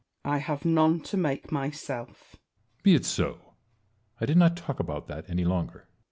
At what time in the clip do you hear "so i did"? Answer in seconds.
3.05-4.35